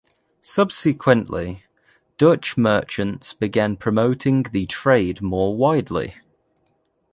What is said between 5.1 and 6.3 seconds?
more widely.